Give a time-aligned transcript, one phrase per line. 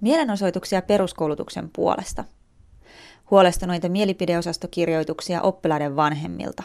[0.00, 2.24] Mielenosoituksia peruskoulutuksen puolesta.
[3.30, 6.62] Huolestuneita mielipideosastokirjoituksia oppilaiden vanhemmilta.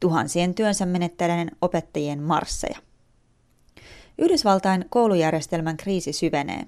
[0.00, 2.78] Tuhansien työnsä menettäneiden opettajien marsseja.
[4.18, 6.66] Yhdysvaltain koulujärjestelmän kriisi syvenee.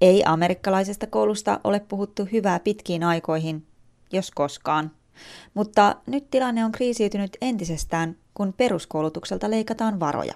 [0.00, 3.66] Ei amerikkalaisesta koulusta ole puhuttu hyvää pitkiin aikoihin,
[4.12, 4.90] jos koskaan.
[5.54, 10.34] Mutta nyt tilanne on kriisiytynyt entisestään, kun peruskoulutukselta leikataan varoja.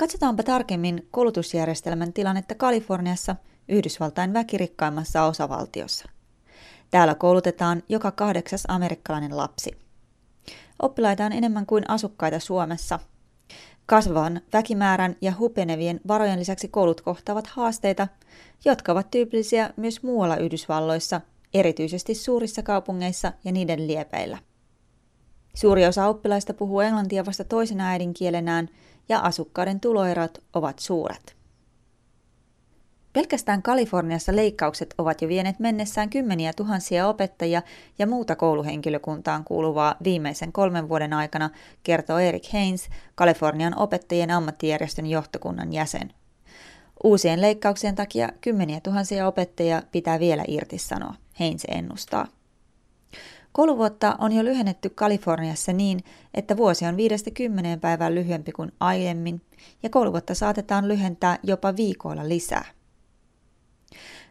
[0.00, 3.36] Katsotaanpa tarkemmin koulutusjärjestelmän tilannetta Kaliforniassa,
[3.68, 6.08] Yhdysvaltain väkirikkaimmassa osavaltiossa.
[6.90, 9.70] Täällä koulutetaan joka kahdeksas amerikkalainen lapsi.
[10.82, 12.98] Oppilaita on enemmän kuin asukkaita Suomessa.
[13.86, 18.08] Kasvavan väkimäärän ja hupenevien varojen lisäksi koulut kohtaavat haasteita,
[18.64, 21.20] jotka ovat tyypillisiä myös muualla Yhdysvalloissa,
[21.54, 24.38] erityisesti suurissa kaupungeissa ja niiden liepeillä.
[25.54, 28.68] Suuri osa oppilaista puhuu englantia vasta toisena äidinkielenään
[29.10, 31.36] ja asukkaiden tuloerot ovat suuret.
[33.12, 37.62] Pelkästään Kaliforniassa leikkaukset ovat jo vieneet mennessään kymmeniä tuhansia opettajia
[37.98, 41.50] ja muuta kouluhenkilökuntaan kuuluvaa viimeisen kolmen vuoden aikana,
[41.82, 46.12] kertoo Erik Haynes, Kalifornian opettajien ammattijärjestön johtokunnan jäsen.
[47.04, 52.26] Uusien leikkauksien takia kymmeniä tuhansia opettajia pitää vielä irtisanoa, Haynes ennustaa.
[53.52, 56.00] Kouluvuotta on jo lyhennetty Kaliforniassa niin,
[56.34, 56.96] että vuosi on 5-10
[57.80, 59.42] päivää lyhyempi kuin aiemmin,
[59.82, 62.64] ja kouluvuotta saatetaan lyhentää jopa viikoilla lisää.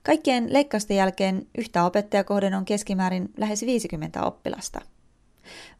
[0.03, 4.81] Kaikkien leikkausten jälkeen yhtä opettajakohden on keskimäärin lähes 50 oppilasta.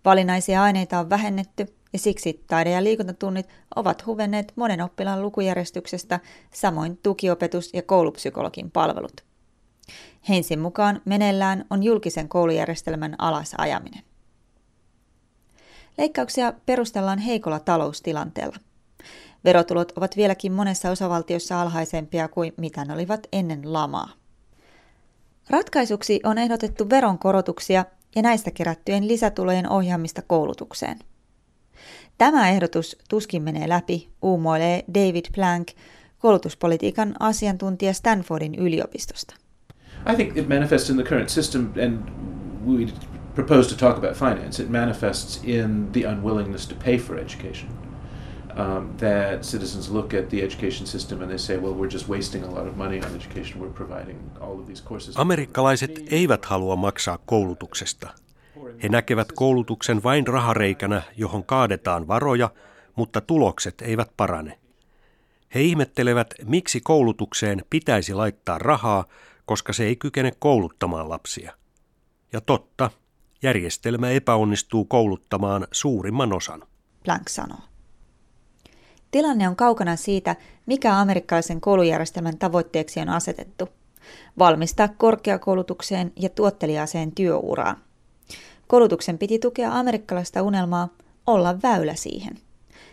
[0.05, 6.19] Valinnaisia aineita on vähennetty ja siksi taide- ja liikuntatunnit ovat huvenneet monen oppilaan lukujärjestyksestä,
[6.53, 9.28] samoin tukiopetus ja koulupsykologin palvelut.
[10.29, 14.03] Heinsin mukaan meneillään on julkisen koulujärjestelmän alasajaminen.
[15.97, 18.55] Leikkauksia perustellaan heikolla taloustilanteella.
[19.43, 24.09] Verotulot ovat vieläkin monessa osavaltiossa alhaisempia kuin mitä ne olivat ennen lamaa.
[25.49, 27.85] Ratkaisuksi on ehdotettu veronkorotuksia
[28.15, 30.99] ja näistä kerättyjen lisätulojen ohjaamista koulutukseen.
[32.17, 35.67] Tämä ehdotus tuskin menee läpi, uumoilee David Plank,
[36.19, 39.35] koulutuspolitiikan asiantuntija Stanfordin yliopistosta.
[40.09, 41.93] I think it manifests in the current system, and
[42.65, 42.91] we
[43.35, 44.63] propose to talk about finance.
[44.63, 47.69] It manifests in the unwillingness to pay for education.
[48.57, 52.43] Um, that citizens look at the education system and they say, well, we're just wasting
[52.43, 53.61] a lot of money on education.
[53.61, 55.15] We're providing all of these courses.
[55.17, 58.09] Amerikkalaiset eivät halua maksaa koulutuksesta.
[58.83, 62.49] He näkevät koulutuksen vain rahareikänä, johon kaadetaan varoja,
[62.95, 64.57] mutta tulokset eivät parane.
[65.55, 69.05] He ihmettelevät, miksi koulutukseen pitäisi laittaa rahaa,
[69.49, 71.53] koska se ei kykene kouluttamaan lapsia.
[72.33, 72.91] Ja totta,
[73.41, 76.63] järjestelmä epäonnistuu kouluttamaan suurimman osan.
[77.03, 77.59] Plank sanoo.
[79.11, 83.69] Tilanne on kaukana siitä, mikä amerikkalaisen koulujärjestelmän tavoitteeksi on asetettu.
[84.39, 87.77] Valmistaa korkeakoulutukseen ja tuotteliaaseen työuraan.
[88.67, 90.89] Koulutuksen piti tukea amerikkalaista unelmaa
[91.27, 92.37] olla väylä siihen.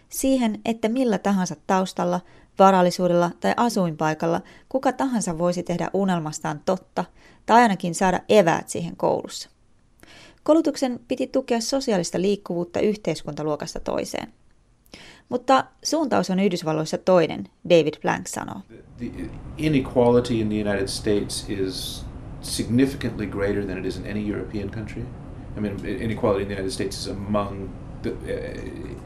[0.08, 2.20] Siihen, että millä tahansa taustalla
[2.58, 7.04] varallisuudella tai asuinpaikalla kuka tahansa voisi tehdä unelmastaan totta
[7.46, 9.48] tai ainakin saada eväät siihen koulussa.
[10.42, 14.32] Koulutuksen piti tukea sosiaalista liikkuvuutta yhteiskuntaluokasta toiseen.
[15.28, 18.60] Mutta suuntaus on Yhdysvalloissa toinen, David Plank sanoo.
[18.98, 19.10] The
[19.58, 22.04] inequality in the United States is
[22.40, 25.02] significantly greater than it is in any European country.
[25.56, 27.68] I mean, inequality in the United States is among
[28.02, 29.00] the, uh,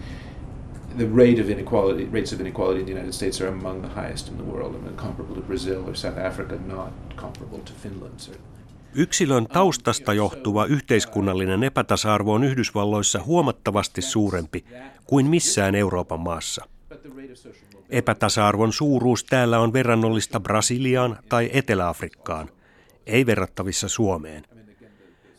[0.98, 4.28] the rate of inequality, rates of inequality in the United States are among the highest
[4.28, 4.82] in the world.
[4.82, 8.50] Mean, comparable to Brazil or South Africa, not comparable to Finland certainly.
[8.94, 14.64] Yksilön taustasta johtuva yhteiskunnallinen epätasa-arvo on Yhdysvalloissa huomattavasti suurempi
[15.06, 16.64] kuin missään Euroopan maassa.
[17.90, 22.48] Epätasa-arvon suuruus täällä on verrannollista Brasiliaan tai Etelä-Afrikkaan,
[23.06, 24.44] ei verrattavissa Suomeen.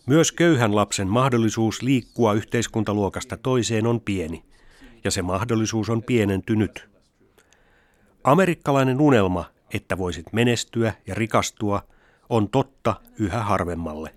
[0.06, 4.44] Myös köyhän lapsen mahdollisuus liikkua yhteiskuntaluokasta toiseen on pieni
[5.04, 6.90] ja se mahdollisuus on pienentynyt.
[8.24, 11.82] Amerikkalainen unelma, että voisit menestyä ja rikastua,
[12.30, 14.16] on totta yhä harvemmalle.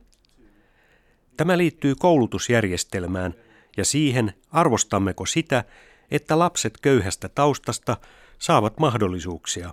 [1.36, 3.34] Tämä liittyy koulutusjärjestelmään
[3.76, 5.64] ja siihen, arvostammeko sitä,
[6.10, 7.96] että lapset köyhästä taustasta
[8.38, 9.70] saavat mahdollisuuksia.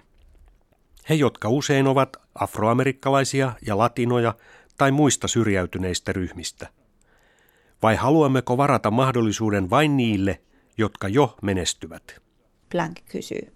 [1.09, 4.33] He, jotka usein ovat afroamerikkalaisia ja latinoja
[4.77, 6.67] tai muista syrjäytyneistä ryhmistä.
[7.83, 10.41] Vai haluammeko varata mahdollisuuden vain niille,
[10.77, 12.15] jotka jo menestyvät?
[12.71, 13.53] Plank kysyy.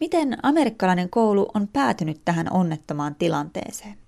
[0.00, 3.98] Miten amerikkalainen koulu on päätynyt tähän onnettomaan tilanteeseen?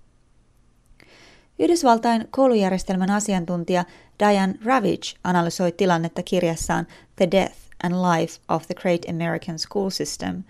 [1.59, 3.85] Yhdysvaltain koulujärjestelmän asiantuntija
[4.19, 10.43] Diane Ravitch analysoi tilannetta kirjassaan The Death and Life of the Great American School System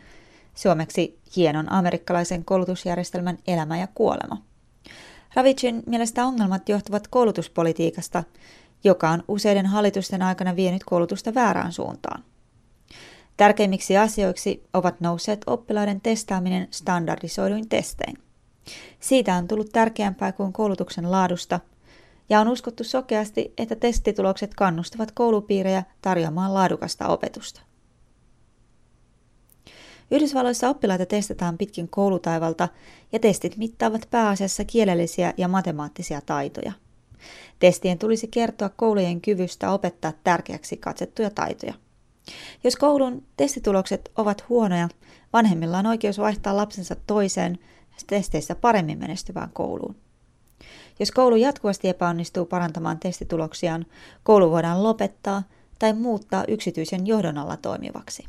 [0.58, 4.42] suomeksi hienon amerikkalaisen koulutusjärjestelmän elämä ja kuolema.
[5.36, 8.24] Ravichin mielestä ongelmat johtuvat koulutuspolitiikasta,
[8.84, 12.24] joka on useiden hallitusten aikana vienyt koulutusta väärään suuntaan.
[13.38, 18.18] Tärkeimmiksi asioiksi ovat nousseet oppilaiden testaaminen standardisoiduin testein.
[19.00, 21.60] Siitä on tullut tärkeämpää kuin koulutuksen laadusta,
[22.30, 27.62] ja on uskottu sokeasti, että testitulokset kannustavat koulupiirejä tarjoamaan laadukasta opetusta.
[30.12, 32.70] Yhdysvalloissa oppilaita testataan pitkin koulutaivalta
[33.12, 36.72] ja testit mittaavat pääasiassa kielellisiä ja matemaattisia taitoja.
[37.60, 41.74] Testien tulisi kertoa koulujen kyvystä opettaa tärkeäksi katsettuja taitoja.
[42.64, 44.90] Jos koulun testitulokset ovat huonoja,
[45.34, 47.60] vanhemmilla on oikeus vaihtaa lapsensa toiseen
[48.08, 49.96] testeissä paremmin menestyvään kouluun.
[51.00, 53.86] Jos koulu jatkuvasti epäonnistuu parantamaan testituloksiaan,
[54.24, 55.44] koulu voidaan lopettaa
[55.80, 58.26] tai muuttaa yksityisen johdon alla toimivaksi.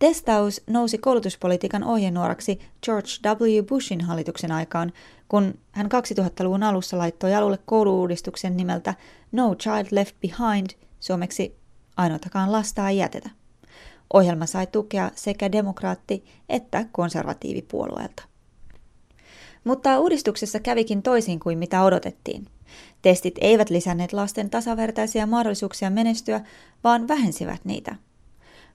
[0.00, 3.62] Testaus nousi koulutuspolitiikan ohjenuoraksi George W.
[3.62, 4.92] Bushin hallituksen aikaan,
[5.28, 8.94] kun hän 2000-luvun alussa laittoi alulle kouluuudistuksen nimeltä
[9.32, 10.70] No Child Left Behind,
[11.00, 11.56] suomeksi
[11.96, 13.30] ainoatakaan lasta ei jätetä.
[14.12, 18.22] Ohjelma sai tukea sekä demokraatti- että konservatiivipuolueelta.
[19.64, 22.46] Mutta uudistuksessa kävikin toisin kuin mitä odotettiin.
[23.02, 26.40] Testit eivät lisänneet lasten tasavertaisia mahdollisuuksia menestyä,
[26.84, 27.96] vaan vähensivät niitä.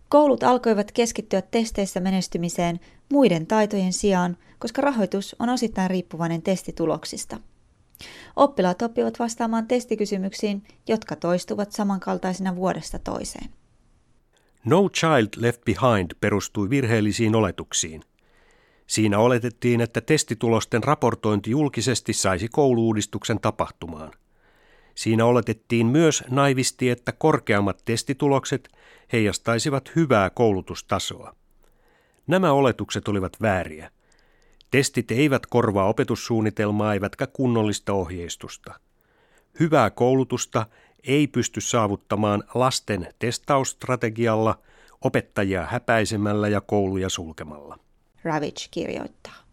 [0.10, 2.80] Koulut alkoivat keskittyä testeissä menestymiseen
[3.12, 7.38] muiden taitojen sijaan, koska rahoitus on osittain riippuvainen testituloksista.
[8.36, 13.50] Oppilaat oppivat vastaamaan testikysymyksiin, jotka toistuvat samankaltaisina vuodesta toiseen.
[14.66, 18.02] No Child Left Behind perustui virheellisiin oletuksiin.
[18.88, 24.12] Siinä oletettiin, että testitulosten raportointi julkisesti saisi kouluudistuksen tapahtumaan.
[24.96, 28.70] Siinä oletettiin myös naivisti, että korkeammat testitulokset
[29.14, 31.36] heijastaisivat hyvää koulutustasoa.
[32.28, 33.92] Nämä oletukset olivat vääriä.
[34.72, 38.80] Testit eivät korvaa opetussuunnitelmaa eivätkä kunnollista ohjeistusta.
[39.60, 40.66] Hyvää koulutusta
[41.04, 44.60] ei pysty saavuttamaan lasten testausstrategialla,
[45.02, 47.80] opettajia häpäisemällä ja kouluja sulkemalla.
[48.24, 49.45] Ravage kirjoittaa.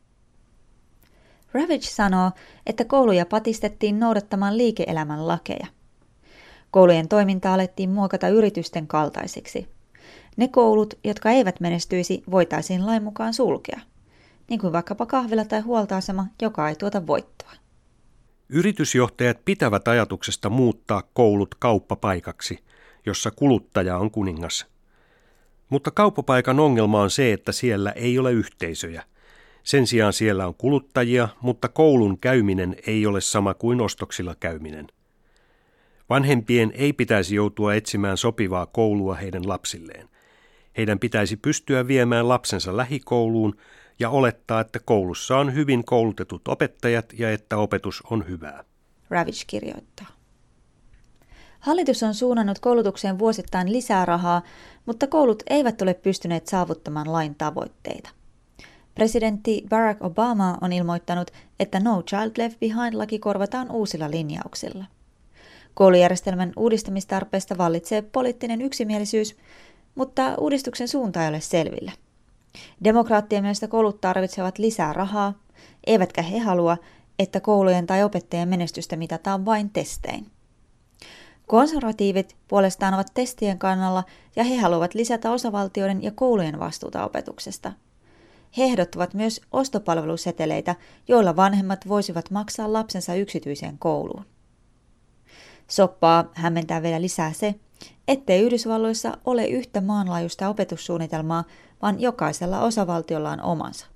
[1.54, 2.31] Ravage sanoo,
[2.66, 5.66] että kouluja patistettiin noudattamaan liike-elämän lakeja.
[6.70, 9.69] Koulujen toiminta alettiin muokata yritysten kaltaisiksi.
[10.37, 13.81] Ne koulut, jotka eivät menestyisi, voitaisiin lain mukaan sulkea,
[14.49, 17.52] niin kuin vaikkapa kahvila tai huoltoasema, joka ei tuota voittoa.
[18.49, 22.58] Yritysjohtajat pitävät ajatuksesta muuttaa koulut kauppapaikaksi,
[23.06, 24.66] jossa kuluttaja on kuningas.
[25.69, 29.02] Mutta kauppapaikan ongelma on se, että siellä ei ole yhteisöjä.
[29.64, 34.87] Sen sijaan siellä on kuluttajia, mutta koulun käyminen ei ole sama kuin ostoksilla käyminen.
[36.11, 40.09] Vanhempien ei pitäisi joutua etsimään sopivaa koulua heidän lapsilleen.
[40.76, 43.56] Heidän pitäisi pystyä viemään lapsensa lähikouluun
[43.99, 48.64] ja olettaa, että koulussa on hyvin koulutetut opettajat ja että opetus on hyvää.
[49.11, 50.06] Ravitch kirjoittaa.
[51.61, 54.43] Hallitus on suunnannut koulutukseen vuosittain lisää rahaa,
[54.87, 58.11] mutta koulut eivät ole pystyneet saavuttamaan lain tavoitteita.
[58.94, 61.31] Presidentti Barack Obama on ilmoittanut,
[61.61, 64.85] että No Child Left Behind-laki korvataan uusilla linjauksilla.
[65.75, 69.37] Koulujärjestelmän uudistamistarpeesta vallitsee poliittinen yksimielisyys,
[69.94, 71.93] mutta uudistuksen suunta ei ole selvillä.
[72.85, 75.35] Demokraattien mielestä koulut tarvitsevat lisää rahaa,
[75.87, 76.76] eivätkä he halua,
[77.19, 80.26] että koulujen tai opettajien menestystä mitataan vain testein.
[81.47, 84.05] Konservatiivit puolestaan ovat testien kannalla
[84.37, 87.73] ja he haluavat lisätä osavaltioiden ja koulujen vastuuta opetuksesta.
[88.56, 90.76] He ehdottavat myös ostopalveluseteleitä,
[91.09, 94.25] joilla vanhemmat voisivat maksaa lapsensa yksityiseen kouluun.
[95.68, 97.54] Soppaa hämmentää vielä lisää se,
[98.09, 101.44] ettei Yhdysvalloissa ole yhtä maanlaajuista opetussuunnitelmaa,
[101.82, 103.87] vaan jokaisella osavaltiolla on omansa.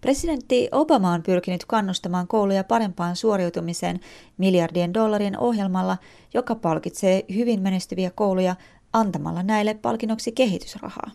[0.00, 4.00] Presidentti Obama on pyrkinyt kannustamaan kouluja parempaan suoriutumiseen
[4.38, 5.96] miljardien dollarien ohjelmalla,
[6.34, 8.56] joka palkitsee hyvin menestyviä kouluja
[8.92, 11.10] antamalla näille palkinnoksi kehitysrahaa.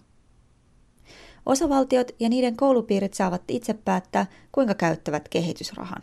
[1.46, 6.02] Osavaltiot ja niiden koulupiirit saavat itse päättää, kuinka käyttävät kehitysrahan.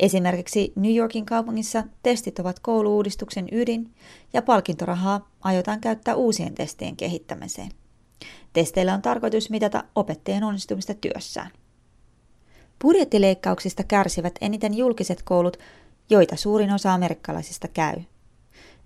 [0.00, 3.94] Esimerkiksi New Yorkin kaupungissa testit ovat kouluuudistuksen ydin
[4.32, 7.70] ja palkintorahaa aiotaan käyttää uusien testien kehittämiseen.
[8.52, 11.50] Testeillä on tarkoitus mitata opettajien onnistumista työssään.
[12.82, 15.56] Budjettileikkauksista kärsivät eniten julkiset koulut,
[16.10, 17.96] joita suurin osa amerikkalaisista käy.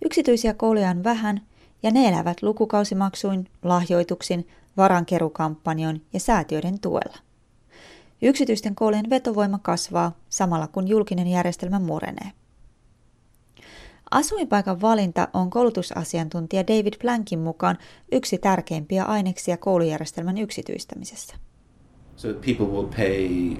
[0.04, 1.40] Yksityisiä kouluja on vähän
[1.82, 7.18] ja ne elävät lukukausimaksuin, lahjoituksin, varankerukampanjon ja säätiöiden tuella.
[8.22, 12.32] Yksityisten koulujen vetovoima kasvaa samalla kun julkinen järjestelmä murenee.
[14.10, 17.78] Asuinpaikan valinta on koulutusasiantuntija David Plankin mukaan
[18.12, 21.36] yksi tärkeimpiä aineksia koulujärjestelmän yksityistämisessä.
[22.16, 23.56] So people will pay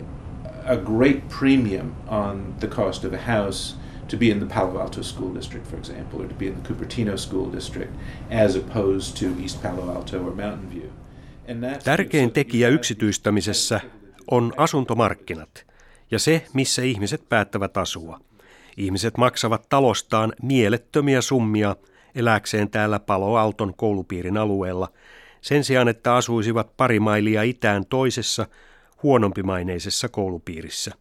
[0.67, 3.77] a great premium on the cost of a house
[4.09, 6.69] to be in the Palo Alto School District, for example, or to be in the
[6.69, 7.93] Cupertino School District,
[8.31, 10.91] as opposed to East Palo Alto or Mountain View.
[11.85, 13.81] Tärkein tekijä yksityistämisessä
[14.31, 15.67] on asuntomarkkinat
[16.11, 18.21] ja se, missä ihmiset päättävät asua.
[18.77, 21.77] Ihmiset maksavat talostaan mielettömiä summia
[22.15, 24.89] eläkseen täällä Palo Alton koulupiirin alueella,
[25.41, 28.47] sen sijaan, että asuisivat pari mailia itään toisessa,
[29.03, 30.93] huonompimaineisessa koulupiirissä.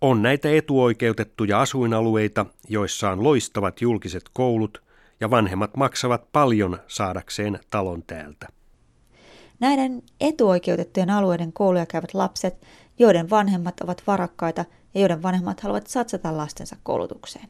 [0.00, 4.82] On näitä etuoikeutettuja asuinalueita, joissa on loistavat julkiset koulut
[5.20, 8.48] ja vanhemmat maksavat paljon saadakseen talon täältä.
[9.60, 12.66] Näiden etuoikeutettujen alueiden kouluja käyvät lapset,
[12.98, 17.48] joiden vanhemmat ovat varakkaita ja joiden vanhemmat haluavat satsata lastensa koulutukseen.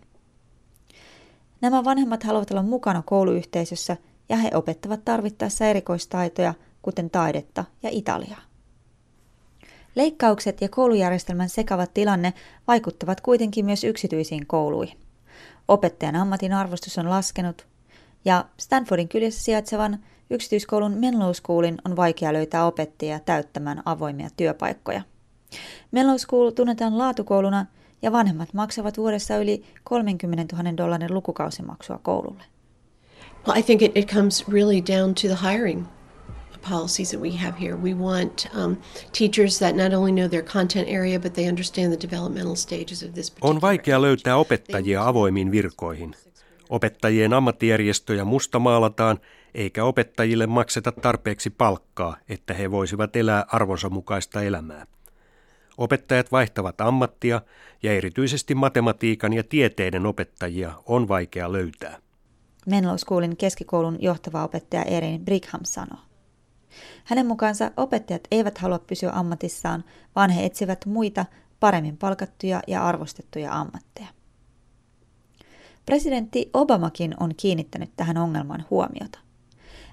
[1.61, 3.97] Nämä vanhemmat haluavat olla mukana kouluyhteisössä
[4.29, 8.41] ja he opettavat tarvittaessa erikoistaitoja, kuten taidetta ja Italiaa.
[9.95, 12.33] Leikkaukset ja koulujärjestelmän sekava tilanne
[12.67, 14.99] vaikuttavat kuitenkin myös yksityisiin kouluihin.
[15.69, 17.67] Opettajan ammatin arvostus on laskenut
[18.25, 19.99] ja Stanfordin kyljessä sijaitsevan
[20.35, 25.03] yksityiskoulun Menlo Schoolin on vaikea löytää opettajia täyttämään avoimia työpaikkoja.
[25.93, 27.67] Menlo School tunnetaan laatukouluna
[28.03, 32.43] ja vanhemmat maksavat vuodessa yli 30 000 dollarin lukukausimaksua koululle.
[33.47, 35.87] Well, I think it, it comes really down to the hiring
[36.71, 37.77] policies that we have here.
[37.77, 38.77] We want um,
[39.13, 43.13] teachers that not only know their content area, but they understand the developmental stages of
[43.15, 46.15] this On vaikea löytää opettajia avoimiin virkoihin.
[46.69, 49.19] Opettajien ammattijärjestöjä mustamaalataan,
[49.55, 54.87] eikä opettajille makseta tarpeeksi palkkaa, että he voisivat elää arvonsa mukaista elämää.
[55.79, 57.41] Opettajat vaihtavat ammattia
[57.83, 61.99] ja erityisesti matematiikan ja tieteiden opettajia on vaikea löytää.
[62.67, 66.01] Menlo Schoolin keskikoulun johtava opettaja Erin Brigham sanoo.
[67.05, 69.85] Hänen mukaansa opettajat eivät halua pysyä ammatissaan,
[70.17, 71.27] vaan he etsivät muita
[71.61, 74.09] paremmin palkattuja ja arvostettuja ammatteja.
[75.87, 79.24] Presidentti Obamakin on kiinnittänyt tähän ongelmaan huomiota.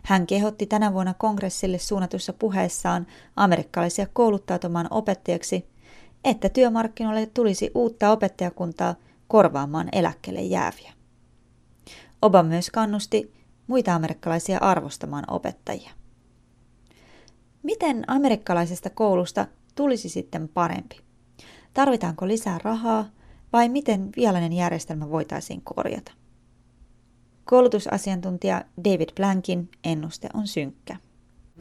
[0.03, 5.65] Hän kehotti tänä vuonna kongressille suunnatussa puheessaan amerikkalaisia kouluttautumaan opettajaksi,
[6.23, 8.95] että työmarkkinoille tulisi uutta opettajakuntaa
[9.27, 10.93] korvaamaan eläkkeelle jääviä.
[12.21, 13.33] Obama myös kannusti
[13.67, 15.91] muita amerikkalaisia arvostamaan opettajia.
[17.63, 20.99] Miten amerikkalaisesta koulusta tulisi sitten parempi?
[21.73, 23.05] Tarvitaanko lisää rahaa
[23.53, 26.11] vai miten vialainen järjestelmä voitaisiin korjata?
[27.51, 30.95] Koulutusasiantuntija David Blankin ennuste on synkkä.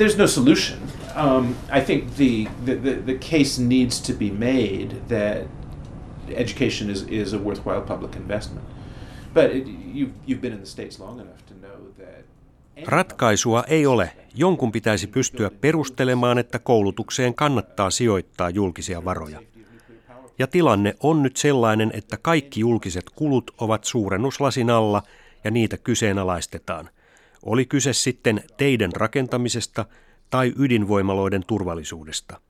[0.03, 0.79] There's no solution.
[1.25, 5.49] Um, I think the, the, the, case needs to be made that
[6.29, 8.67] education is, is a worthwhile public investment.
[9.35, 12.25] But it, you've, you've been in the States long enough to know that
[12.87, 14.13] Ratkaisua ei ole.
[14.35, 19.43] Jonkun pitäisi pystyä perustelemaan, että koulutukseen kannattaa sijoittaa julkisia varoja.
[20.39, 25.03] Ja tilanne on nyt sellainen, että kaikki julkiset kulut ovat suurennuslasin alla
[25.45, 26.91] ja niitä kyseenalaistetaan.
[27.43, 29.87] Oli kyse sitten teiden rakentamisesta
[30.31, 32.41] tai ydinvoimaloiden turvallisuudesta.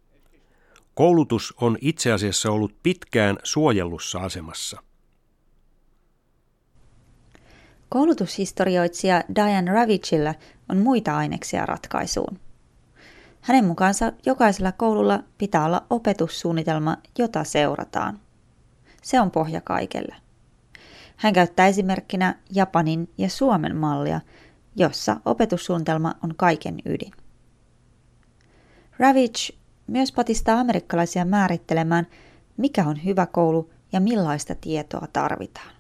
[0.95, 4.83] Koulutus on itse asiassa ollut pitkään suojellussa asemassa.
[7.89, 10.35] Koulutushistorioitsija Diane Ravitchillä
[10.69, 12.39] on muita aineksia ratkaisuun.
[13.41, 18.21] Hänen mukaansa jokaisella koululla pitää olla opetussuunnitelma, jota seurataan.
[19.03, 20.17] Se on pohja kaikelle.
[21.21, 24.21] Hän käyttää esimerkkinä Japanin ja Suomen mallia,
[24.77, 27.13] jossa opetussuunnitelma on kaiken ydin.
[28.99, 29.53] Ravitch
[29.87, 32.07] myös patistaa amerikkalaisia määrittelemään,
[32.57, 35.71] mikä on hyvä koulu ja millaista tietoa tarvitaan.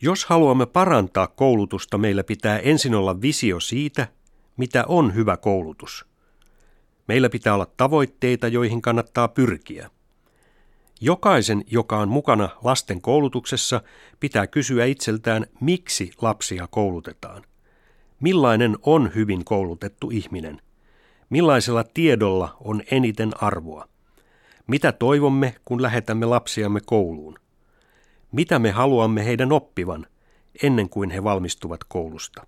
[0.00, 4.08] Jos haluamme parantaa koulutusta, meillä pitää ensin olla visio siitä,
[4.56, 6.06] mitä on hyvä koulutus.
[7.08, 9.90] Meillä pitää olla tavoitteita, joihin kannattaa pyrkiä.
[11.04, 13.82] Jokaisen, joka on mukana lasten koulutuksessa,
[14.20, 17.42] pitää kysyä itseltään, miksi lapsia koulutetaan.
[18.20, 20.60] Millainen on hyvin koulutettu ihminen?
[21.30, 23.88] Millaisella tiedolla on eniten arvoa?
[24.66, 27.38] Mitä toivomme, kun lähetämme lapsiamme kouluun?
[28.32, 30.06] Mitä me haluamme heidän oppivan
[30.62, 32.46] ennen kuin he valmistuvat koulusta?